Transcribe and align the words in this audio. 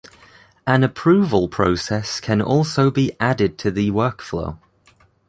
An 0.65 0.83
approval 0.83 1.47
process 1.47 2.19
can 2.19 2.41
also 2.41 2.89
be 2.89 3.11
added 3.19 3.59
to 3.59 3.69
the 3.69 3.91
workflow. 3.91 4.57